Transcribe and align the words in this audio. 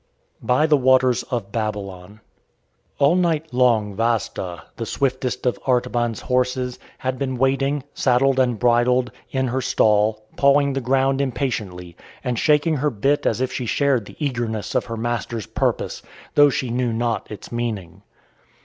BY 0.41 0.65
THE 0.65 0.77
WATERS 0.77 1.21
OF 1.29 1.51
BABYLON 1.51 2.21
All 2.97 3.13
night 3.15 3.53
long 3.53 3.93
Vasda, 3.95 4.63
the 4.75 4.87
swiftest 4.87 5.45
of 5.45 5.59
Artaban's 5.67 6.21
horses, 6.21 6.79
had 6.97 7.19
been 7.19 7.37
waiting, 7.37 7.83
saddled 7.93 8.39
and 8.39 8.57
bridled, 8.57 9.11
in 9.29 9.49
her 9.49 9.61
stall, 9.61 10.25
pawing 10.37 10.73
the 10.73 10.81
ground 10.81 11.21
impatiently, 11.21 11.95
and 12.23 12.39
shaking 12.39 12.77
her 12.77 12.89
bit 12.89 13.27
as 13.27 13.41
if 13.41 13.53
she 13.53 13.67
shared 13.67 14.05
the 14.05 14.15
eagerness 14.17 14.73
of 14.73 14.85
her 14.85 14.97
master's 14.97 15.45
purpose, 15.45 16.01
though 16.33 16.49
she 16.49 16.71
knew 16.71 16.91
not 16.91 17.29
its 17.29 17.51
meaning. 17.51 18.01